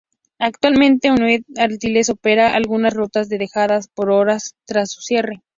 Actualmente, 0.39 1.11
United 1.11 1.45
Airlines 1.57 2.09
opera 2.09 2.55
algunas 2.55 2.91
rutas 2.95 3.29
dejadas 3.29 3.87
por 3.87 4.09
Aloha 4.09 4.39
tras 4.65 4.89
su 4.91 4.99
cierre. 5.01 5.43